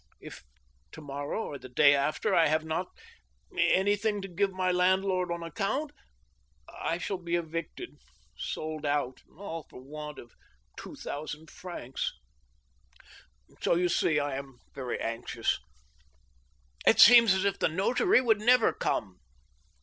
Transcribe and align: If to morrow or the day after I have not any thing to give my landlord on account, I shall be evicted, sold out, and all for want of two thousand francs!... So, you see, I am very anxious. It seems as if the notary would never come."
If 0.29 0.41
to 0.93 1.01
morrow 1.01 1.43
or 1.45 1.59
the 1.59 1.69
day 1.69 1.93
after 1.93 2.33
I 2.33 2.47
have 2.47 2.65
not 2.65 2.87
any 3.55 3.95
thing 3.95 4.19
to 4.23 4.27
give 4.27 4.51
my 4.51 4.71
landlord 4.71 5.31
on 5.31 5.43
account, 5.43 5.91
I 6.67 6.97
shall 6.97 7.19
be 7.19 7.35
evicted, 7.35 7.99
sold 8.35 8.83
out, 8.83 9.21
and 9.27 9.37
all 9.37 9.67
for 9.69 9.79
want 9.79 10.17
of 10.17 10.33
two 10.75 10.95
thousand 10.95 11.51
francs!... 11.51 12.11
So, 13.61 13.75
you 13.75 13.89
see, 13.89 14.19
I 14.19 14.37
am 14.37 14.57
very 14.73 14.99
anxious. 14.99 15.59
It 16.87 16.99
seems 16.99 17.35
as 17.35 17.45
if 17.45 17.59
the 17.59 17.69
notary 17.69 18.21
would 18.21 18.39
never 18.39 18.73
come." 18.73 19.19